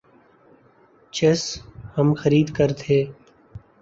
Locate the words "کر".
2.57-2.69